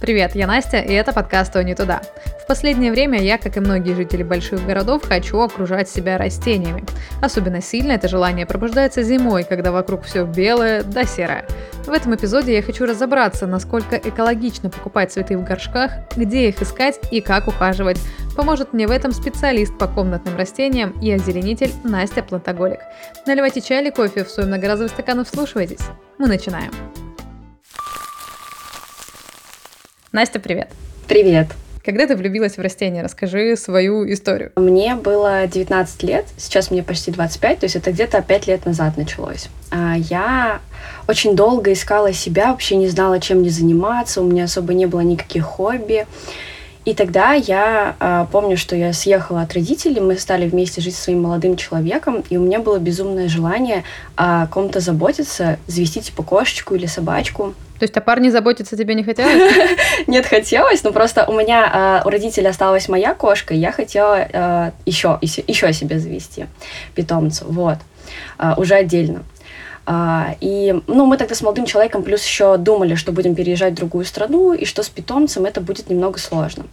[0.00, 2.00] Привет, я Настя, и это подкаст «То не туда».
[2.42, 6.84] В последнее время я, как и многие жители больших городов, хочу окружать себя растениями.
[7.20, 11.46] Особенно сильно это желание пробуждается зимой, когда вокруг все белое да серое.
[11.84, 16.98] В этом эпизоде я хочу разобраться, насколько экологично покупать цветы в горшках, где их искать
[17.10, 18.00] и как ухаживать.
[18.34, 22.80] Поможет мне в этом специалист по комнатным растениям и озеленитель Настя Плантоголик.
[23.26, 25.82] Наливайте чай или кофе в свой многоразовый стакан и вслушивайтесь.
[26.16, 26.70] Мы начинаем.
[30.12, 30.68] Настя, привет.
[31.06, 31.46] Привет.
[31.84, 33.00] Когда ты влюбилась в растения?
[33.00, 34.50] Расскажи свою историю.
[34.56, 38.96] Мне было 19 лет, сейчас мне почти 25, то есть это где-то 5 лет назад
[38.96, 39.48] началось.
[39.70, 40.62] А я
[41.06, 45.00] очень долго искала себя, вообще не знала, чем мне заниматься, у меня особо не было
[45.00, 46.08] никаких хобби.
[46.84, 51.04] И тогда я э, помню, что я съехала от родителей, мы стали вместе жить со
[51.04, 53.84] своим молодым человеком, и у меня было безумное желание
[54.16, 57.54] о ком-то заботиться, завести типа кошечку или собачку.
[57.80, 59.54] То есть о парне заботиться тебе не хотелось?
[60.06, 64.72] Нет, хотелось, но просто у меня, э, у родителей осталась моя кошка, и я хотела
[64.84, 66.44] еще, еще себе завести
[66.94, 67.78] питомцу, вот,
[68.38, 69.22] э, уже отдельно.
[69.86, 73.76] А, и, ну, мы тогда с молодым человеком плюс еще думали, что будем переезжать в
[73.76, 76.66] другую страну, и что с питомцем это будет немного сложно.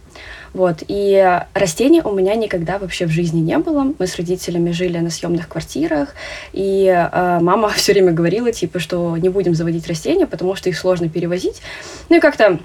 [0.54, 0.82] Вот.
[0.88, 3.92] И растений у меня никогда вообще в жизни не было.
[3.98, 6.14] Мы с родителями жили на съемных квартирах,
[6.52, 10.78] и э, мама все время говорила, типа, что не будем заводить растения, потому что их
[10.78, 11.60] сложно перевозить.
[12.08, 12.58] Ну и как-то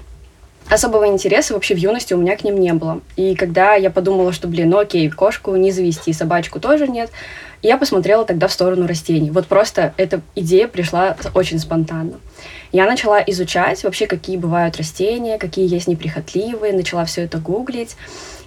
[0.68, 3.00] особого интереса вообще в юности у меня к ним не было.
[3.16, 7.10] И когда я подумала, что, блин, ну окей, кошку не завести, собачку тоже нет,
[7.62, 9.30] я посмотрела тогда в сторону растений.
[9.30, 12.14] Вот просто эта идея пришла очень спонтанно.
[12.74, 17.94] Я начала изучать вообще, какие бывают растения, какие есть неприхотливые, начала все это гуглить.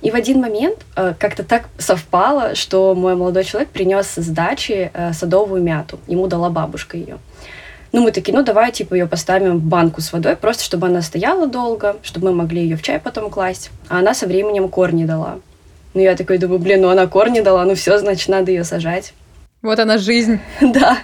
[0.02, 4.92] И в один момент э, как-то так совпало, что мой молодой человек принес с дачи
[4.94, 5.98] э, садовую мяту.
[6.08, 7.20] Ему дала бабушка ее.
[7.94, 11.02] Ну, мы такие, ну, давай, типа, ее поставим в банку с водой, просто чтобы она
[11.02, 13.72] стояла долго, чтобы мы могли ее в чай потом класть.
[13.88, 15.40] А она со временем корни дала.
[15.94, 19.14] Ну, я такой думаю, блин, ну она корни дала, ну все, значит, надо ее сажать.
[19.68, 20.40] Вот она жизнь.
[20.62, 21.00] да.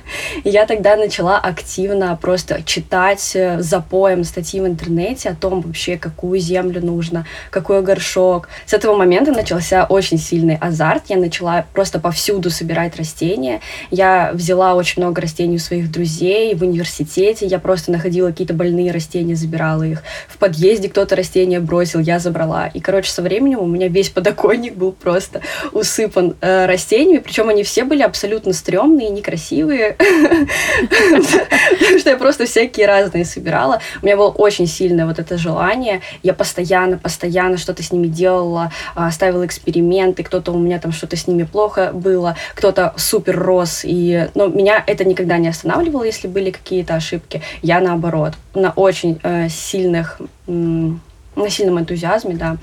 [0.46, 6.40] я тогда начала активно просто читать э, запоем статьи в интернете о том вообще, какую
[6.40, 8.48] землю нужно, какой горшок.
[8.66, 11.10] С этого момента начался очень сильный азарт.
[11.10, 13.60] Я начала просто повсюду собирать растения.
[13.92, 17.46] Я взяла очень много растений у своих друзей в университете.
[17.46, 20.04] Я просто находила какие-то больные растения, забирала их.
[20.30, 22.68] В подъезде кто-то растения бросил, я забрала.
[22.68, 25.42] И, короче, со временем у меня весь подоконник был просто
[25.74, 27.20] усыпан э, растениями.
[27.20, 29.96] Причем они все были абсолютно абсолютно стрёмные, некрасивые,
[30.90, 33.80] потому что я просто всякие разные собирала.
[34.02, 36.02] У меня было очень сильное вот это желание.
[36.24, 41.16] Я постоянно, постоянно что-то с ними делала, а, ставила эксперименты, кто-то у меня там что-то
[41.16, 43.82] с ними плохо было, кто-то супер рос.
[43.84, 47.42] И, но меня это никогда не останавливало, если были какие-то ошибки.
[47.62, 52.58] Я наоборот, на очень э, сильных, на сильном энтузиазме, да,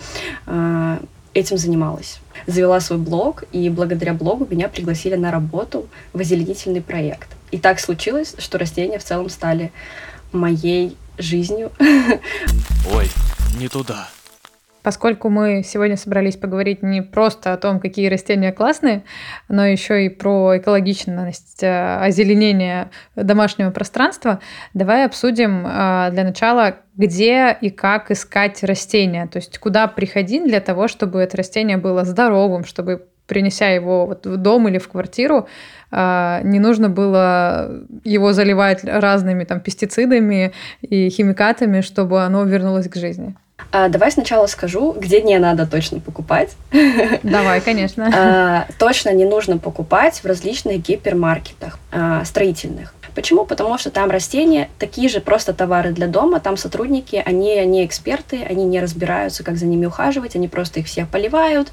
[0.46, 0.98] э,
[1.34, 7.28] этим занималась завела свой блог, и благодаря блогу меня пригласили на работу в озеленительный проект.
[7.50, 9.72] И так случилось, что растения в целом стали
[10.32, 11.72] моей жизнью.
[12.92, 13.10] Ой,
[13.58, 14.08] не туда.
[14.90, 19.04] Поскольку мы сегодня собрались поговорить не просто о том, какие растения классные,
[19.48, 24.40] но еще и про экологичность э, озеленения домашнего пространства,
[24.74, 30.58] давай обсудим э, для начала, где и как искать растения, то есть куда приходить для
[30.60, 35.46] того, чтобы это растение было здоровым, чтобы принеся его вот в дом или в квартиру,
[35.92, 37.70] э, не нужно было
[38.02, 43.36] его заливать разными там пестицидами и химикатами, чтобы оно вернулось к жизни.
[43.72, 46.56] А, давай сначала скажу, где не надо точно покупать.
[47.22, 48.10] Давай, конечно.
[48.14, 52.94] А, точно не нужно покупать в различных гипермаркетах а, строительных.
[53.20, 53.44] Почему?
[53.44, 58.40] Потому что там растения такие же просто товары для дома, там сотрудники, они не эксперты,
[58.48, 61.68] они не разбираются, как за ними ухаживать, они просто их всех поливают,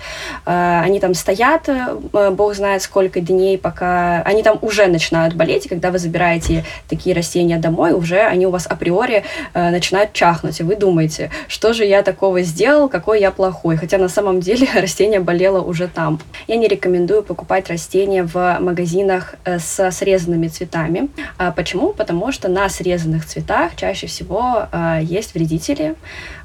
[0.45, 1.95] э, они там стоят, э,
[2.31, 7.15] бог знает сколько дней, пока они там уже начинают болеть, и когда вы забираете такие
[7.15, 9.23] растения домой, уже они у вас априори
[9.53, 13.97] э, начинают чахнуть, и вы думаете, что же я такого сделал, какой я плохой, хотя
[13.97, 16.19] на самом деле растение болело уже там.
[16.47, 21.07] Я не рекомендую покупать растения в магазинах с срезанными цветами,
[21.51, 21.93] почему?
[21.93, 25.95] Потому что на срезанных цветах чаще всего а, есть вредители,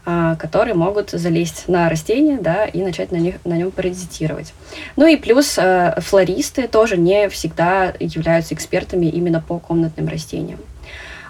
[0.04, 4.52] а, которые могут залезть на растение да, и начать на, них, на нем паразитировать.
[4.96, 10.58] Ну и плюс а, флористы тоже не всегда являются экспертами именно по комнатным растениям.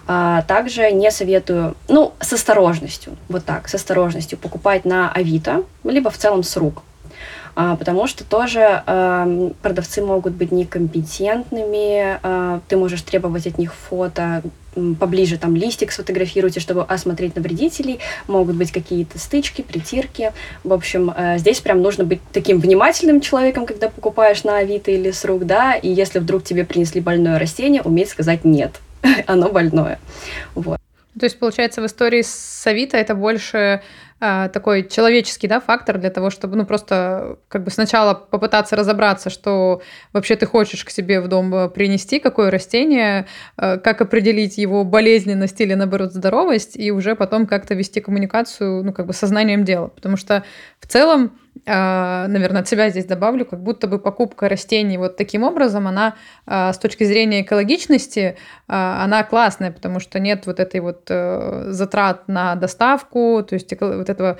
[0.05, 6.09] А, также не советую, ну, с осторожностью, вот так, с осторожностью покупать на Авито, либо
[6.09, 6.83] в целом с рук.
[7.55, 13.73] А, потому что тоже а, продавцы могут быть некомпетентными, а, ты можешь требовать от них
[13.73, 14.41] фото,
[14.99, 20.33] поближе там листик сфотографируйте, чтобы осмотреть навредителей, могут быть какие-то стычки, притирки.
[20.63, 25.11] В общем, э, здесь прям нужно быть таким внимательным человеком, когда покупаешь на Авито или
[25.11, 28.71] с рук, да, и если вдруг тебе принесли больное растение, уметь сказать «нет»,
[29.27, 29.99] оно больное.
[30.55, 30.79] Вот.
[31.19, 33.81] То есть, получается, в истории с Авито это больше
[34.53, 39.81] такой человеческий да, фактор для того, чтобы ну, просто как бы сначала попытаться разобраться, что
[40.13, 43.27] вообще ты хочешь к себе в дом э, принести, какое растение,
[43.57, 48.93] э, как определить его болезненность или, наоборот, здоровость, и уже потом как-то вести коммуникацию ну,
[48.93, 49.87] как бы сознанием дела.
[49.87, 50.43] Потому что
[50.79, 55.43] в целом а, наверное, от себя здесь добавлю, как будто бы покупка растений вот таким
[55.43, 56.15] образом, она
[56.45, 61.65] а, с точки зрения экологичности, а, она классная, потому что нет вот этой вот э,
[61.69, 64.39] затрат на доставку, то есть вот этого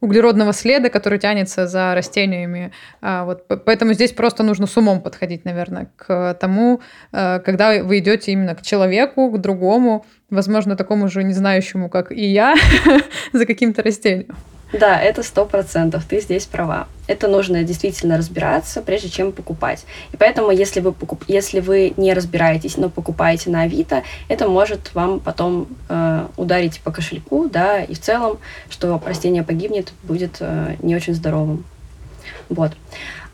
[0.00, 2.72] углеродного следа, который тянется за растениями.
[3.02, 6.80] Вот, поэтому здесь просто нужно с умом подходить, наверное, к тому,
[7.10, 12.24] когда вы идете именно к человеку, к другому, возможно, такому же не знающему, как и
[12.24, 12.54] я,
[13.34, 14.36] за каким-то растением.
[14.72, 16.86] Да, это сто процентов, ты здесь права.
[17.08, 19.84] Это нужно действительно разбираться, прежде чем покупать.
[20.12, 21.24] И поэтому, если вы, покуп...
[21.26, 26.92] если вы не разбираетесь, но покупаете на Авито, это может вам потом э, ударить по
[26.92, 28.38] кошельку, да, и в целом,
[28.68, 31.64] что растение погибнет, будет э, не очень здоровым.
[32.48, 32.72] Вот.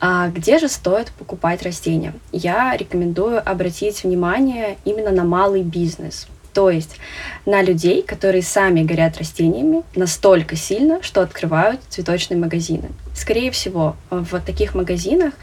[0.00, 2.14] А где же стоит покупать растения?
[2.32, 6.96] Я рекомендую обратить внимание именно на малый бизнес– то есть
[7.44, 12.88] на людей, которые сами горят растениями настолько сильно, что открывают цветочные магазины.
[13.14, 15.34] Скорее всего, в таких магазинах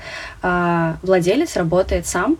[0.41, 2.37] э, владелец работает сам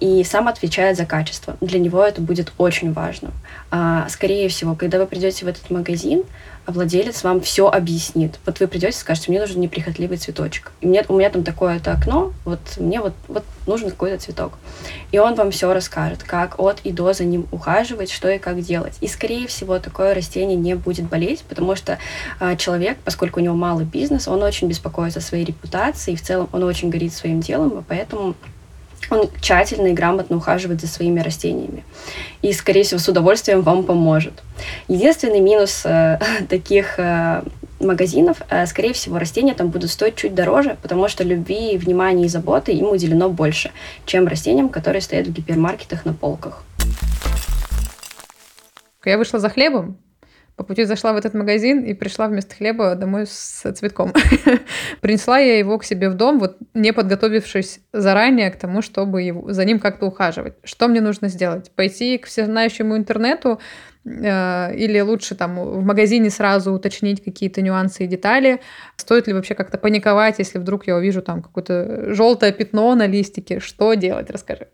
[0.00, 1.56] и сам отвечает за качество.
[1.60, 3.30] Для него это будет очень важно.
[3.70, 6.24] Э, скорее всего, когда вы придете в этот магазин,
[6.66, 8.38] а владелец вам все объяснит.
[8.46, 10.72] Вот вы придете и скажете, мне нужен неприхотливый цветочек.
[10.80, 14.54] И мне, у меня там такое-то окно, вот мне вот, вот нужен какой-то цветок.
[15.12, 18.62] И он вам все расскажет, как от и до за ним ухаживать, что и как
[18.62, 18.94] делать.
[19.02, 21.98] И, скорее всего, такое растение не будет болеть, потому что
[22.40, 26.22] э, человек, поскольку у него малый бизнес, он очень беспокоится о своей репутации, и в
[26.22, 28.34] целом он очень горит своим делом, и поэтому
[29.14, 31.84] он тщательно и грамотно ухаживает за своими растениями.
[32.42, 34.42] И, скорее всего, с удовольствием вам поможет.
[34.88, 36.18] Единственный минус э,
[36.48, 37.42] таких э,
[37.80, 42.28] магазинов, э, скорее всего, растения там будут стоить чуть дороже, потому что любви, внимания и
[42.28, 43.70] заботы им уделено больше,
[44.06, 46.62] чем растениям, которые стоят в гипермаркетах на полках.
[49.04, 49.98] Я вышла за хлебом,
[50.56, 54.12] по пути зашла в этот магазин и пришла вместо хлеба домой с цветком.
[55.00, 59.52] Принесла я его к себе в дом, вот не подготовившись заранее к тому, чтобы его,
[59.52, 60.54] за ним как-то ухаживать.
[60.62, 61.70] Что мне нужно сделать?
[61.72, 63.60] Пойти к всезнающему интернету,
[64.04, 68.60] или лучше там в магазине сразу уточнить какие-то нюансы и детали?
[68.96, 73.60] Стоит ли вообще как-то паниковать, если вдруг я увижу там какое-то желтое пятно на листике?
[73.60, 74.30] Что делать?
[74.30, 74.68] Расскажи.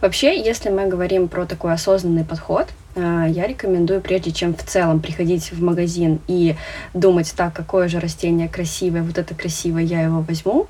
[0.00, 5.00] Вообще, если мы говорим про такой осознанный подход, э, я рекомендую, прежде чем в целом
[5.00, 6.54] приходить в магазин и
[6.92, 10.66] думать, так, какое же растение красивое, вот это красивое, я его возьму,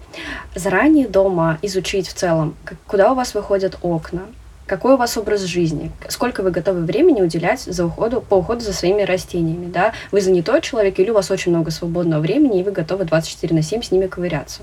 [0.55, 2.55] заранее дома изучить в целом,
[2.87, 4.23] куда у вас выходят окна,
[4.67, 8.73] какой у вас образ жизни, сколько вы готовы времени уделять за уходу, по уходу за
[8.73, 12.71] своими растениями, да, вы занятой человек или у вас очень много свободного времени, и вы
[12.71, 14.63] готовы 24 на 7 с ними ковыряться.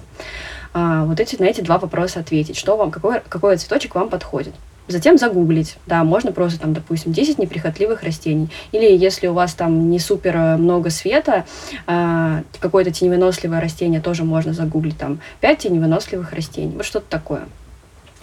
[0.74, 4.54] А, вот эти, на эти два вопроса ответить, что вам, какой, какой цветочек вам подходит.
[4.88, 8.50] Затем загуглить, да, можно просто там, допустим, 10 неприхотливых растений.
[8.72, 11.46] Или если у вас там не супер э, много света,
[11.88, 17.44] а, какое-то теневыносливое растение тоже можно загуглить, там 5 теневыносливых растений, вот что-то такое.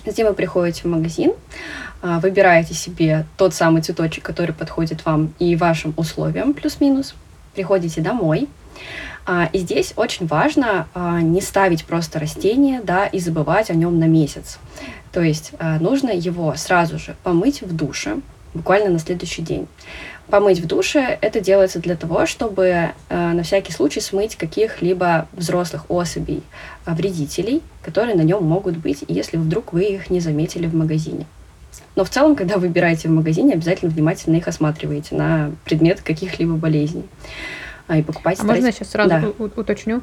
[0.05, 1.33] Затем вы приходите в магазин,
[2.01, 7.15] а, выбираете себе тот самый цветочек, который подходит вам и вашим условиям плюс-минус,
[7.55, 8.49] приходите домой,
[9.27, 13.99] а, и здесь очень важно а, не ставить просто растение, да, и забывать о нем
[13.99, 14.59] на месяц.
[15.13, 18.19] То есть нужно его сразу же помыть в душе,
[18.55, 19.67] буквально на следующий день.
[20.29, 25.87] Помыть в душе это делается для того, чтобы э, на всякий случай смыть каких-либо взрослых
[25.89, 26.43] особей,
[26.85, 31.25] э, вредителей, которые на нем могут быть, если вдруг вы их не заметили в магазине.
[31.97, 37.09] Но в целом, когда выбираете в магазине, обязательно внимательно их осматриваете на предмет каких-либо болезней.
[37.87, 38.43] А, и покупайте.
[38.43, 39.45] А можно я сейчас сразу да.
[39.57, 40.03] уточню?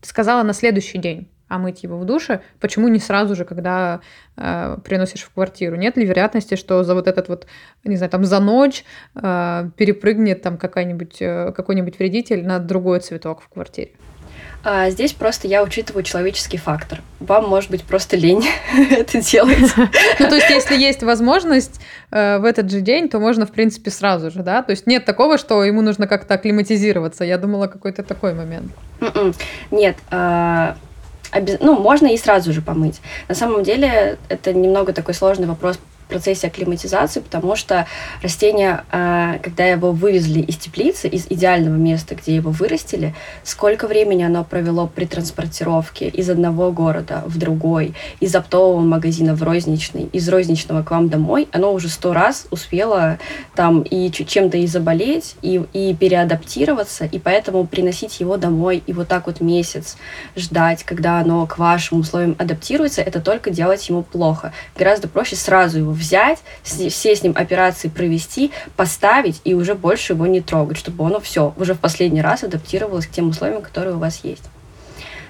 [0.00, 4.00] Ты сказала на следующий день а мыть его в душе, почему не сразу же, когда
[4.38, 5.76] э, приносишь в квартиру?
[5.76, 7.46] Нет ли вероятности, что за вот этот вот,
[7.84, 13.42] не знаю, там за ночь э, перепрыгнет там какой-нибудь э, какой-нибудь вредитель на другой цветок
[13.42, 13.90] в квартире?
[14.64, 17.02] А здесь просто я учитываю человеческий фактор.
[17.20, 18.46] Вам, может быть, просто лень
[18.90, 19.58] это делать.
[20.20, 21.80] Ну, то есть, если есть возможность
[22.10, 24.62] э, в этот же день, то можно, в принципе, сразу же, да?
[24.62, 27.24] То есть, нет такого, что ему нужно как-то акклиматизироваться.
[27.24, 28.72] Я думала, какой-то такой момент.
[29.00, 29.34] М-м.
[29.70, 30.76] Нет, а,
[31.60, 33.00] ну, можно и сразу же помыть.
[33.28, 35.78] На самом деле, это немного такой сложный вопрос
[36.12, 37.86] процессе акклиматизации, потому что
[38.22, 43.14] растение, а, когда его вывезли из теплицы, из идеального места, где его вырастили,
[43.44, 49.42] сколько времени оно провело при транспортировке из одного города в другой, из оптового магазина в
[49.42, 53.18] розничный, из розничного к вам домой, оно уже сто раз успело
[53.54, 59.08] там и чем-то и заболеть, и, и переадаптироваться, и поэтому приносить его домой и вот
[59.08, 59.96] так вот месяц
[60.36, 64.52] ждать, когда оно к вашим условиям адаптируется, это только делать ему плохо.
[64.76, 70.26] Гораздо проще сразу его взять, все с ним операции провести, поставить и уже больше его
[70.26, 73.98] не трогать, чтобы оно все уже в последний раз адаптировалось к тем условиям, которые у
[73.98, 74.44] вас есть.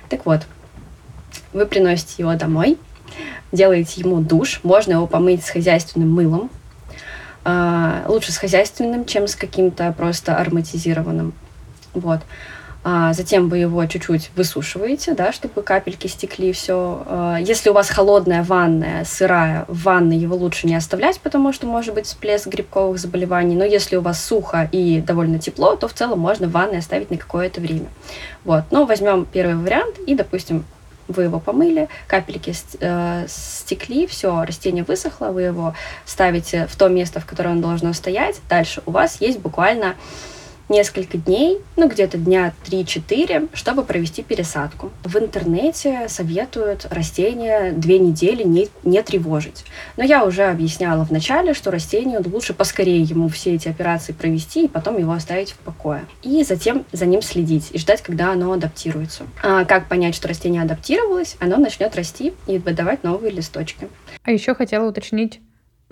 [0.09, 0.43] Так вот,
[1.53, 2.79] вы приносите его домой,
[3.53, 6.51] делаете ему душ, можно его помыть с хозяйственным мылом,
[7.45, 11.35] а, лучше с хозяйственным, чем с каким-то просто ароматизированным.
[11.95, 12.21] Вот.
[12.85, 17.05] А затем вы его чуть-чуть высушиваете, да, чтобы капельки стекли, все.
[17.07, 21.67] А, если у вас холодная ванная, сырая, в ванной его лучше не оставлять, потому что
[21.67, 23.55] может быть всплеск грибковых заболеваний.
[23.55, 27.11] Но если у вас сухо и довольно тепло, то в целом можно в ванной оставить
[27.11, 27.87] на какое-то время.
[28.45, 28.65] Вот.
[28.73, 30.65] Но возьмем первый вариант и, допустим,
[31.07, 35.75] вы его помыли, капельки э, стекли, все, растение высохло, вы его
[36.05, 38.41] ставите в то место, в которое оно должно стоять.
[38.49, 39.95] Дальше у вас есть буквально
[40.73, 44.91] несколько дней, ну где-то дня 3-4, чтобы провести пересадку.
[45.05, 49.65] В интернете советуют растения две недели не, не тревожить.
[49.97, 54.65] Но я уже объясняла в начале, что растению лучше поскорее ему все эти операции провести
[54.65, 56.07] и потом его оставить в покое.
[56.23, 59.25] И затем за ним следить и ждать, когда оно адаптируется.
[59.43, 61.37] А как понять, что растение адаптировалось?
[61.39, 63.89] Оно начнет расти и выдавать новые листочки.
[64.25, 65.41] А еще хотела уточнить,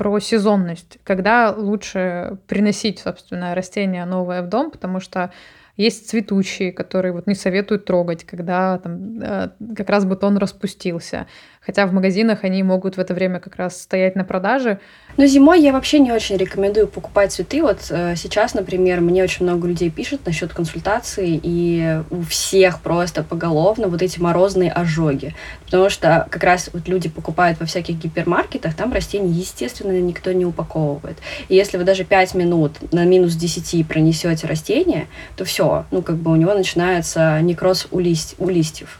[0.00, 5.30] про сезонность, когда лучше приносить, собственно, растения новое в дом, потому что
[5.76, 11.26] есть цветущие, которые вот не советуют трогать, когда там э, как раз бутон распустился.
[11.70, 14.80] Хотя в магазинах они могут в это время как раз стоять на продаже.
[15.16, 17.62] Но зимой я вообще не очень рекомендую покупать цветы.
[17.62, 23.22] Вот э, сейчас, например, мне очень много людей пишут насчет консультации, и у всех просто
[23.22, 25.36] поголовно вот эти морозные ожоги.
[25.64, 30.44] Потому что как раз вот люди покупают во всяких гипермаркетах, там растения, естественно, никто не
[30.44, 31.18] упаковывает.
[31.48, 36.16] И если вы даже 5 минут на минус 10 пронесете растение, то все, ну как
[36.16, 38.98] бы у него начинается некроз у, лист, у листьев.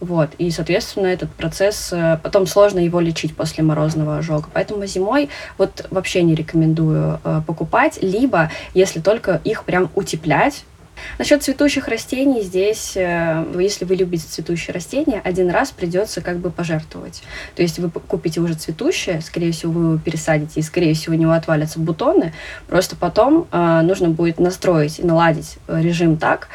[0.00, 0.30] Вот.
[0.38, 4.48] И, соответственно, этот процесс, э, потом сложно его лечить после морозного ожога.
[4.52, 5.28] Поэтому зимой
[5.58, 10.64] вот вообще не рекомендую э, покупать, либо, если только их прям утеплять,
[11.18, 16.50] Насчет цветущих растений здесь, э, если вы любите цветущие растения, один раз придется как бы
[16.50, 17.24] пожертвовать.
[17.56, 21.18] То есть вы купите уже цветущее, скорее всего, вы его пересадите, и, скорее всего, у
[21.18, 22.32] него отвалятся бутоны.
[22.68, 26.48] Просто потом нужно будет настроить и наладить режим так,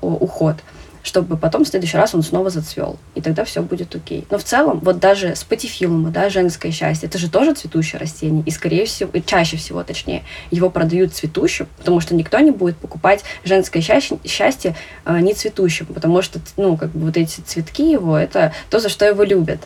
[0.00, 0.58] уход,
[1.02, 2.98] чтобы потом в следующий раз он снова зацвел.
[3.14, 4.26] И тогда все будет окей.
[4.30, 8.42] Но в целом, вот даже спатифилума, да, женское счастье, это же тоже цветущее растение.
[8.46, 12.76] И, скорее всего, и чаще всего, точнее, его продают цветущим, потому что никто не будет
[12.76, 17.90] покупать женское счастье, счастье э, не цветущим, потому что, ну, как бы вот эти цветки
[17.90, 19.60] его, это то, за что его любят.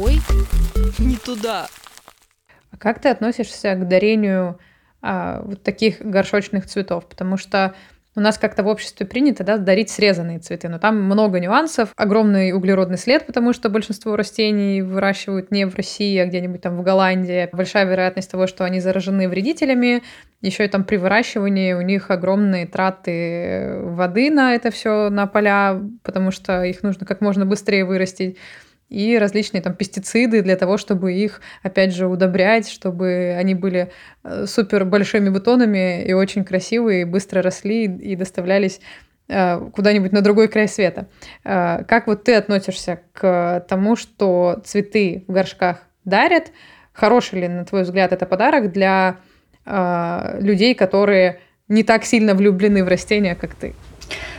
[0.00, 0.20] Ой,
[0.98, 1.68] не туда.
[2.70, 4.58] А как ты относишься к дарению
[5.00, 7.06] а, вот таких горшочных цветов?
[7.06, 7.74] Потому что
[8.16, 12.52] у нас как-то в обществе принято да, дарить срезанные цветы, но там много нюансов, огромный
[12.52, 17.48] углеродный след, потому что большинство растений выращивают не в России, а где-нибудь там в Голландии.
[17.52, 20.02] Большая вероятность того, что они заражены вредителями.
[20.40, 25.80] Еще и там при выращивании у них огромные траты воды на это все, на поля,
[26.02, 28.38] потому что их нужно как можно быстрее вырастить
[28.88, 33.90] и различные там пестициды для того, чтобы их, опять же, удобрять, чтобы они были
[34.22, 38.80] э, супер большими бутонами и очень красивые, и быстро росли и доставлялись
[39.28, 41.08] э, куда-нибудь на другой край света.
[41.44, 46.52] Э, как вот ты относишься к тому, что цветы в горшках дарят?
[46.92, 49.16] Хороший ли, на твой взгляд, это подарок для
[49.66, 53.74] людей, которые не так сильно влюблены в растения, как ты?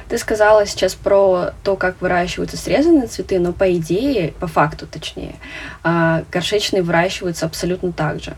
[0.09, 5.35] Ты сказала сейчас про то, как выращиваются срезанные цветы, но по идее, по факту точнее,
[5.83, 8.35] а, горшечные выращиваются абсолютно так же.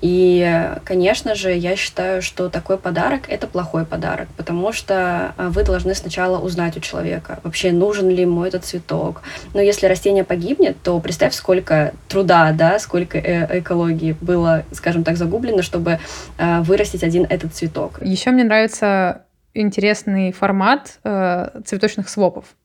[0.00, 5.64] И, конечно же, я считаю, что такой подарок— это плохой подарок, потому что а, вы
[5.64, 9.22] должны сначала узнать у человека, вообще нужен ли ему этот цветок.
[9.54, 15.16] Но если растение погибнет, то представь, сколько труда, да, сколько э экологии было, скажем так,
[15.16, 16.00] загублено, чтобы
[16.38, 18.02] э, вырастить один этот цветок.
[18.02, 19.22] Еще мне нравится
[19.54, 22.56] интересный формат э, цветочных свопов.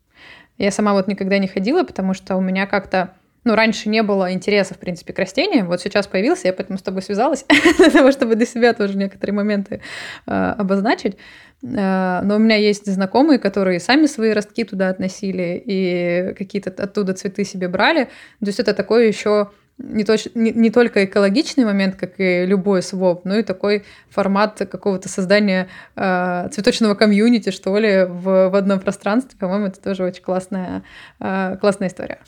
[0.58, 3.14] Я сама вот никогда не ходила, потому что у меня как-то
[3.46, 5.68] ну, раньше не было интереса, в принципе, к растениям.
[5.68, 7.46] Вот сейчас появился, я поэтому с тобой связалась,
[7.78, 9.82] для того, чтобы для себя тоже некоторые моменты
[10.28, 11.16] э, обозначить.
[11.64, 17.14] Э, но у меня есть знакомые, которые сами свои ростки туда относили и какие-то оттуда
[17.14, 18.06] цветы себе брали.
[18.40, 22.84] То есть это такое еще не, точ, не, не только экологичный момент, как и любой
[22.84, 28.80] своп, но и такой формат какого-то создания э, цветочного комьюнити, что ли, в, в одном
[28.80, 29.38] пространстве.
[29.40, 30.84] По-моему, это тоже очень классная,
[31.20, 32.20] э, классная история.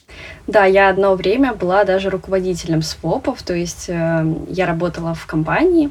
[0.48, 5.90] Да, я одно время была даже руководителем свопов, то есть э, я работала в компании,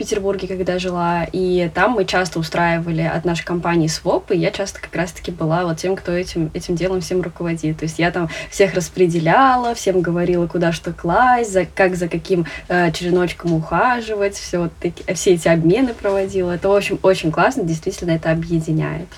[0.00, 4.80] Петербурге, когда жила, и там мы часто устраивали от нашей компании своп, и я часто
[4.80, 7.80] как раз-таки была вот тем, кто этим, этим делом всем руководит.
[7.80, 12.46] То есть я там всех распределяла, всем говорила, куда что класть, за, как за каким
[12.68, 16.52] э, череночком ухаживать, все, вот таки, все эти обмены проводила.
[16.52, 19.08] Это, в общем, очень классно, действительно это объединяет.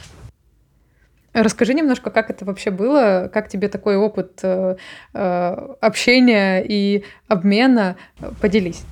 [1.33, 4.75] Расскажи немножко, как это вообще было, как тебе такой опыт э,
[5.15, 7.95] э, общения и обмена,
[8.41, 8.83] поделись.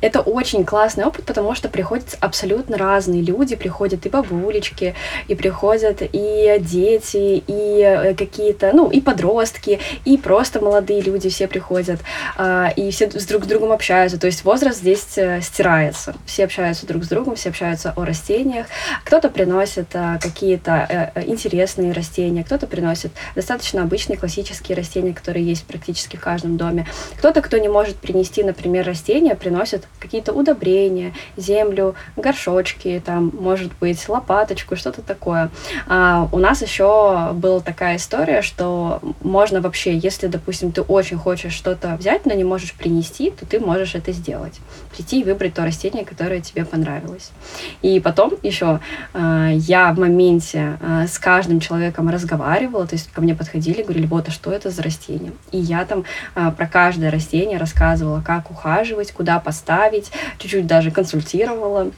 [0.00, 4.94] Это очень классный опыт, потому что приходят абсолютно разные люди, приходят и бабулечки,
[5.28, 11.46] и приходят и дети, и э, какие-то, ну, и подростки, и просто молодые люди все
[11.46, 12.00] приходят,
[12.36, 16.44] а, и все с друг с другом общаются, то есть возраст здесь э, стирается, все
[16.44, 18.66] общаются друг с другом, все общаются о растениях,
[19.04, 25.64] кто-то приносит а, какие-то э, интересные растения, кто-то приносит достаточно обычные классические растения, которые есть
[25.64, 26.86] практически в каждом доме,
[27.18, 34.08] кто-то, кто не может принести, например, растения, приносят какие-то удобрения, землю, горшочки, там, может быть,
[34.08, 35.50] лопаточку, что-то такое.
[35.86, 41.52] А у нас еще была такая история, что можно вообще, если, допустим, ты очень хочешь
[41.52, 44.60] что-то взять, но не можешь принести, то ты можешь это сделать.
[44.94, 47.30] Прийти и выбрать то растение, которое тебе понравилось.
[47.82, 48.80] И потом еще
[49.14, 54.06] э, я в моменте э, с каждым человеком разговаривала, то есть ко мне подходили, говорили,
[54.06, 55.32] вот, а что это за растение?
[55.52, 61.90] И я там э, про каждое растение рассказывала, как ухаживать, куда поставить, чуть-чуть даже консультировала.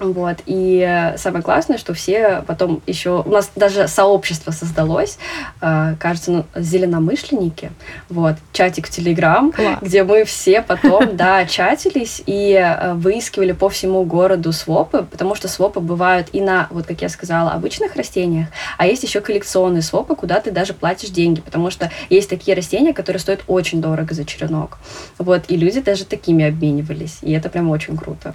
[0.00, 0.38] Вот.
[0.46, 3.22] И самое классное, что все потом еще...
[3.24, 5.18] У нас даже сообщество создалось,
[5.60, 7.70] э, кажется, ну, зеленомышленники.
[8.08, 8.36] Вот.
[8.52, 14.52] Чатик в Телеграм, где мы все потом, да, чатились и э, выискивали по всему городу
[14.52, 19.02] свопы, потому что свопы бывают и на, вот как я сказала, обычных растениях, а есть
[19.02, 23.42] еще коллекционные свопы, куда ты даже платишь деньги, потому что есть такие растения, которые стоят
[23.46, 24.78] очень дорого за черенок.
[25.18, 25.44] Вот.
[25.48, 27.18] И люди даже такими обменивались.
[27.22, 28.34] И это прям очень круто.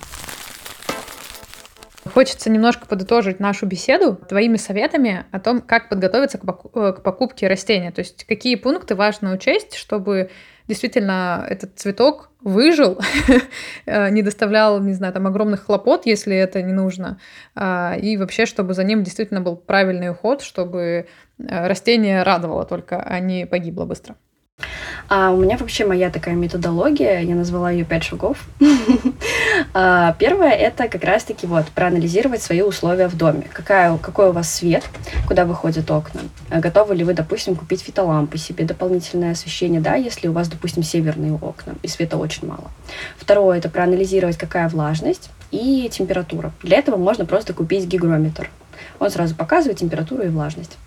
[2.15, 7.91] Хочется немножко подытожить нашу беседу твоими советами о том, как подготовиться к покупке растения.
[7.91, 10.29] То есть какие пункты важно учесть, чтобы
[10.65, 13.01] действительно этот цветок выжил,
[13.85, 17.19] не доставлял, не знаю, там огромных хлопот, если это не нужно,
[17.53, 23.01] а, и вообще, чтобы за ним действительно был правильный уход, чтобы э, растение радовало только,
[23.01, 24.15] а не погибло быстро.
[25.09, 28.47] А у меня вообще моя такая методология, я назвала ее пять шагов.
[29.73, 33.47] а, первое это как раз-таки вот проанализировать свои условия в доме.
[33.51, 34.83] Какая, какой у вас свет,
[35.27, 36.21] куда выходят окна.
[36.49, 40.83] А готовы ли вы, допустим, купить фитолампы себе, дополнительное освещение, да, если у вас, допустим,
[40.83, 42.71] северные окна и света очень мало.
[43.17, 46.51] Второе это проанализировать, какая влажность и температура.
[46.61, 48.49] Для этого можно просто купить гигрометр.
[48.99, 50.77] Он сразу показывает температуру и влажность.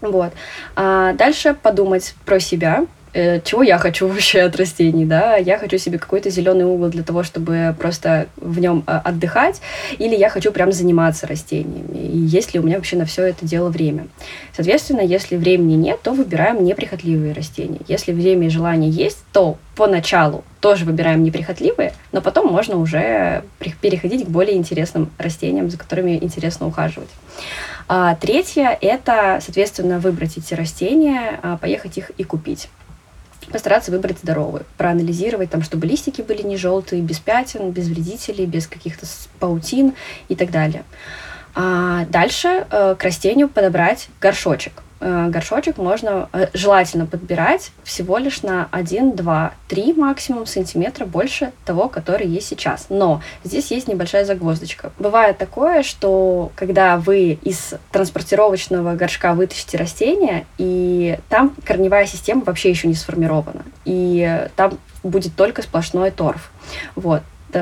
[0.00, 0.32] Вот.
[0.76, 5.78] А дальше подумать про себя, э, чего я хочу вообще от растений, да, я хочу
[5.78, 9.60] себе какой-то зеленый угол для того, чтобы просто в нем а, отдыхать,
[9.98, 13.46] или я хочу прям заниматься растениями, и есть ли у меня вообще на все это
[13.46, 14.08] дело время.
[14.54, 17.80] Соответственно, если времени нет, то выбираем неприхотливые растения.
[17.88, 23.44] Если время и желание есть, то поначалу тоже выбираем неприхотливые, но потом можно уже
[23.80, 27.10] переходить к более интересным растениям, за которыми интересно ухаживать.
[27.86, 32.68] А третье– это, соответственно, выбрать эти растения, а, поехать их и купить
[33.50, 38.66] постараться выбрать здоровые, проанализировать, там, чтобы листики были не желтые, без пятен, без вредителей, без
[38.66, 39.06] каких-то
[39.38, 39.94] паутин
[40.28, 40.84] и так далее.
[41.54, 44.82] А дальше э, к растению подобрать горшочек.
[45.06, 51.52] Э, горшочек можно э, желательно подбирать всего лишь на 1, 2, 3 максимум сантиметра больше
[51.66, 52.86] того, который есть сейчас.
[52.88, 54.92] Но здесь есть небольшая загвоздочка.
[54.98, 62.70] Бывает такое, что когда вы из транспортировочного горшка вытащите растение, и там корневая система вообще
[62.70, 66.50] еще не сформирована, и там будет только сплошной торф.
[66.96, 67.20] Вот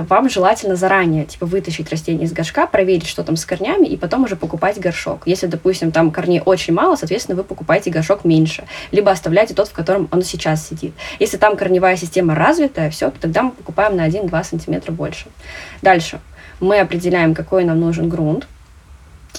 [0.08, 4.24] вам желательно заранее типа вытащить растение из горшка, проверить, что там с корнями, и потом
[4.24, 5.22] уже покупать горшок.
[5.26, 9.72] Если, допустим, там корней очень мало, соответственно, вы покупаете горшок меньше, либо оставляете тот, в
[9.72, 10.94] котором он сейчас сидит.
[11.18, 15.26] Если там корневая система развитая, все, то тогда мы покупаем на 1-2 сантиметра больше.
[15.82, 16.20] Дальше
[16.60, 18.46] мы определяем, какой нам нужен грунт,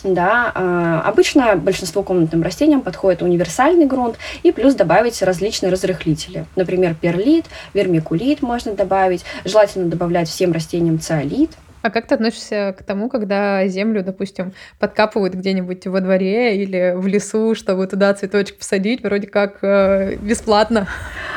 [0.03, 6.45] Да, а, обычно большинство комнатным растениям подходит универсальный грунт и плюс добавить различные разрыхлители.
[6.56, 9.23] Например, перлит, вермикулит можно добавить.
[9.45, 11.51] Желательно добавлять всем растениям циолит.
[11.84, 17.06] А как ты относишься к тому, когда землю, допустим, подкапывают где-нибудь во дворе или в
[17.08, 20.88] лесу, чтобы туда цветочек посадить, вроде как э, бесплатно?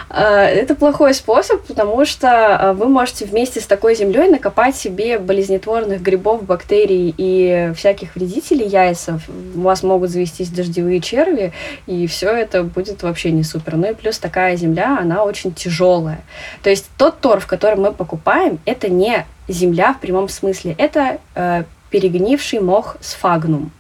[0.09, 5.18] А, это плохой способ, потому что а, вы можете вместе с такой землей накопать себе
[5.18, 9.28] болезнетворных грибов, бактерий и всяких вредителей яйцев.
[9.56, 11.52] У вас могут завестись дождевые черви,
[11.88, 13.74] и все это будет вообще не супер.
[13.74, 16.20] Ну и плюс такая земля, она очень тяжелая.
[16.62, 20.74] То есть тот торф, который мы покупаем, это не земля в прямом смысле.
[20.78, 23.70] Это э, перегнивший мох сфагнум.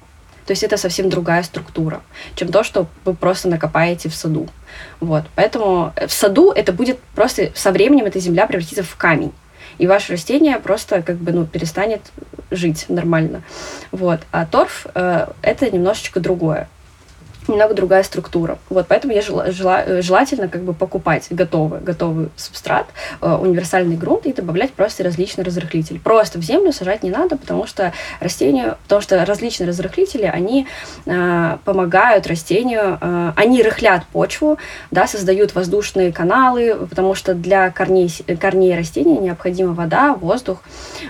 [0.46, 2.02] То есть это совсем другая структура,
[2.36, 4.48] чем то, что вы просто накопаете в саду.
[5.00, 5.24] Вот.
[5.34, 9.32] Поэтому в саду это будет просто со временем эта земля превратится в камень.
[9.78, 12.00] И ваше растение просто как бы ну, перестанет
[12.52, 13.42] жить нормально.
[13.90, 14.20] Вот.
[14.30, 16.68] А торф э, это немножечко другое
[17.48, 18.58] немного другая структура.
[18.68, 22.86] Вот, поэтому я жела, жела, желательно как бы покупать готовый, готовый субстрат,
[23.20, 26.00] э, универсальный грунт и добавлять просто различный разрыхлитель.
[26.00, 30.66] Просто в землю сажать не надо, потому что растению, потому что различные разрыхлители, они
[31.04, 34.58] э, помогают растению, э, они рыхлят почву,
[34.90, 40.62] да, создают воздушные каналы, потому что для корней, корней растения необходима вода, воздух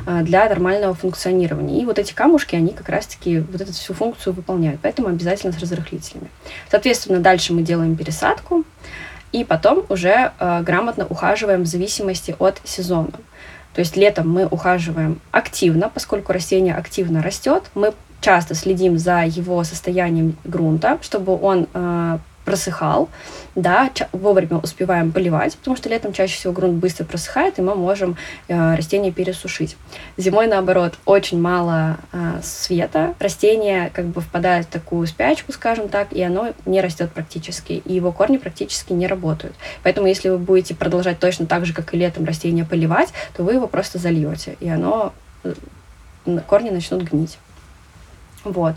[0.06, 1.82] э, для нормального функционирования.
[1.82, 4.80] И вот эти камушки, они как раз-таки вот эту всю функцию выполняют.
[4.82, 5.56] Поэтому обязательно с
[6.26, 6.30] разрыхлителями.
[6.70, 8.64] Соответственно, дальше мы делаем пересадку,
[9.32, 13.12] и потом уже э, грамотно ухаживаем в зависимости от сезона.
[13.74, 17.64] То есть летом мы ухаживаем активно, поскольку растение активно растет.
[17.74, 23.10] Мы часто следим за его состоянием грунта, чтобы он э, просыхал,
[23.56, 28.16] да, вовремя успеваем поливать, потому что летом чаще всего грунт быстро просыхает, и мы можем
[28.48, 29.76] э, растение пересушить.
[30.16, 36.12] Зимой, наоборот, очень мало э, света, растение как бы впадает в такую спячку, скажем так,
[36.12, 39.54] и оно не растет практически, и его корни практически не работают.
[39.82, 43.54] Поэтому, если вы будете продолжать точно так же, как и летом растение поливать, то вы
[43.54, 45.52] его просто зальете, и оно, э,
[46.46, 47.38] корни начнут гнить.
[48.44, 48.76] Вот.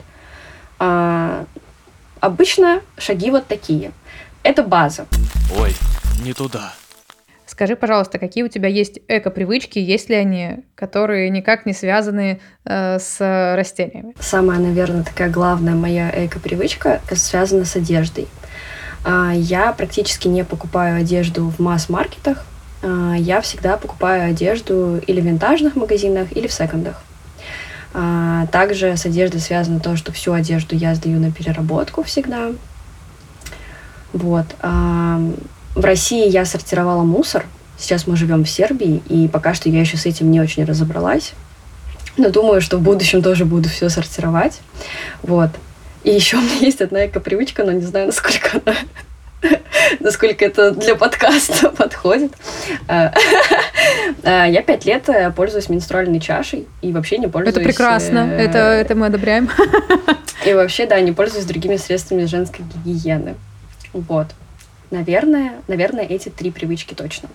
[0.79, 1.45] А,
[2.19, 3.91] Обычно шаги вот такие.
[4.43, 5.05] Это база.
[5.57, 5.73] Ой,
[6.23, 6.73] не туда.
[7.45, 12.99] Скажи, пожалуйста, какие у тебя есть эко-привычки, есть ли они, которые никак не связаны э,
[12.99, 13.17] с
[13.55, 14.13] растениями?
[14.19, 18.27] Самая, наверное, такая главная моя эко-привычка связана с одеждой.
[19.03, 22.45] А, я практически не покупаю одежду в масс-маркетах.
[22.81, 27.01] А, я всегда покупаю одежду или в винтажных магазинах, или в секондах.
[27.93, 32.51] А, также с одеждой связано то, что всю одежду я сдаю на переработку всегда.
[34.13, 34.45] Вот.
[34.61, 35.19] А,
[35.75, 37.45] в России я сортировала мусор.
[37.77, 41.33] Сейчас мы живем в Сербии, и пока что я еще с этим не очень разобралась.
[42.17, 44.59] Но думаю, что в будущем тоже буду все сортировать.
[45.23, 45.51] Вот.
[46.03, 48.75] И еще у меня есть одна эко-привычка, но не знаю, насколько она
[49.99, 52.33] насколько это для подкаста подходит.
[52.87, 53.13] А,
[54.23, 57.55] а, я пять лет э, пользуюсь менструальной чашей и вообще не пользуюсь...
[57.55, 59.49] Это прекрасно, э, это, это мы одобряем.
[60.45, 63.35] И вообще, да, не пользуюсь другими средствами женской гигиены.
[63.91, 64.27] Вот.
[64.89, 67.29] Наверное, наверное, эти три привычки точно.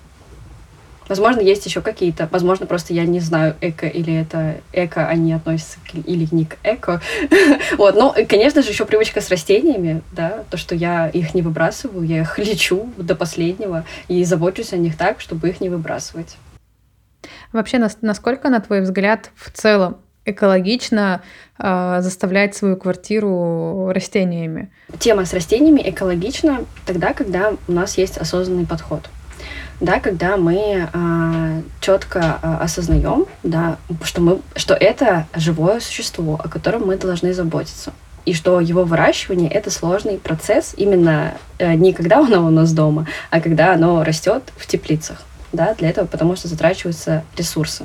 [1.08, 2.28] Возможно, есть еще какие-то.
[2.30, 6.56] Возможно, просто я не знаю, эко или это эко, они относятся к, или не к
[6.62, 7.00] эко.
[7.78, 12.06] вот, ну, конечно же, еще привычка с растениями, да, то, что я их не выбрасываю,
[12.06, 16.36] я их лечу до последнего и забочусь о них так, чтобы их не выбрасывать.
[17.52, 21.22] Вообще, насколько, на твой взгляд, в целом экологично
[21.58, 24.72] э, заставлять свою квартиру растениями?
[24.98, 29.08] Тема с растениями экологична тогда, когда у нас есть осознанный подход
[29.80, 36.48] да, когда мы а, четко а, осознаем, да, что мы, что это живое существо, о
[36.48, 37.92] котором мы должны заботиться
[38.24, 43.06] и что его выращивание это сложный процесс именно э, не когда оно у нас дома,
[43.30, 45.22] а когда оно растет в теплицах.
[45.52, 47.84] Да, для этого, потому что затрачиваются ресурсы.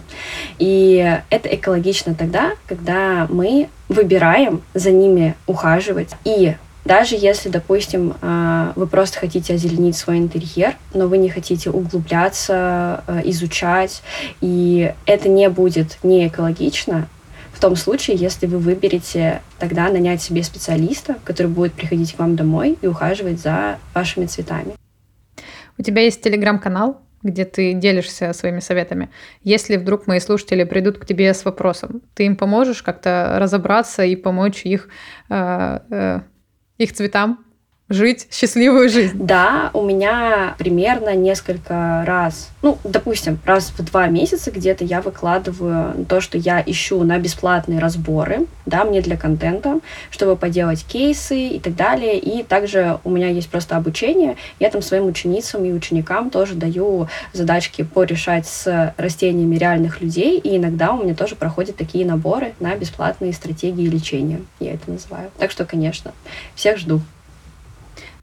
[0.58, 6.56] И это экологично тогда, когда мы выбираем за ними ухаживать и
[6.90, 13.04] даже если, допустим, а, вы просто хотите озеленить свой интерьер, но вы не хотите углубляться,
[13.06, 14.02] а, изучать,
[14.42, 17.08] и это не будет не экологично,
[17.54, 22.36] в том случае, если вы выберете тогда нанять себе специалиста, который будет приходить к вам
[22.36, 24.74] домой и ухаживать за вашими цветами.
[25.78, 29.12] У тебя есть телеграм-канал, где ты делишься своими советами.
[29.44, 34.16] Если вдруг мои слушатели придут к тебе с вопросом, ты им поможешь как-то разобраться и
[34.16, 34.90] помочь их
[35.30, 36.20] э, э,
[36.80, 37.46] их цветам
[37.90, 39.18] жить счастливую жизнь.
[39.20, 46.06] Да, у меня примерно несколько раз, ну, допустим, раз в два месяца где-то я выкладываю
[46.06, 49.80] то, что я ищу на бесплатные разборы, да, мне для контента,
[50.12, 52.20] чтобы поделать кейсы и так далее.
[52.20, 54.38] И также у меня есть просто обучение.
[54.60, 60.38] Я там своим ученицам и ученикам тоже даю задачки порешать с растениями реальных людей.
[60.38, 65.32] И иногда у меня тоже проходят такие наборы на бесплатные стратегии лечения, я это называю.
[65.40, 66.12] Так что, конечно,
[66.56, 67.02] всех жду.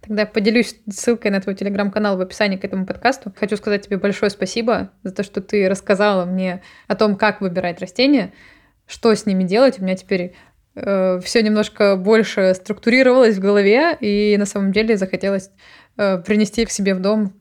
[0.06, 3.32] Тогда я поделюсь ссылкой на твой телеграм-канал в описании к этому подкасту.
[3.38, 7.80] Хочу сказать тебе большое спасибо за то, что ты рассказала мне о том, как выбирать
[7.80, 8.32] растения,
[8.86, 9.80] что с ними делать.
[9.80, 10.34] У меня теперь
[10.76, 15.50] э, все немножко больше структурировалось в голове, и на самом деле захотелось
[15.96, 17.32] э, принести к себе в дом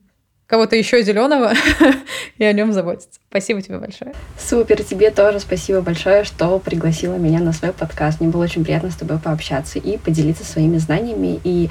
[0.46, 1.52] кого-то еще зеленого
[2.38, 3.20] и о нем заботиться.
[3.28, 4.14] Спасибо тебе большое.
[4.38, 8.20] Супер, тебе тоже спасибо большое, что пригласила меня на свой подкаст.
[8.20, 11.68] Мне было очень приятно с тобой пообщаться и поделиться своими знаниями, и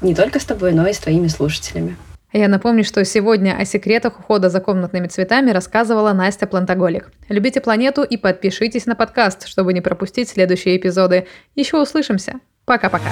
[0.00, 1.96] не только с тобой, но и с твоими слушателями.
[2.32, 7.10] Я напомню, что сегодня о секретах ухода за комнатными цветами рассказывала Настя Плантоголик.
[7.30, 11.26] Любите планету и подпишитесь на подкаст, чтобы не пропустить следующие эпизоды.
[11.54, 12.40] Еще услышимся.
[12.66, 13.08] Пока-пока.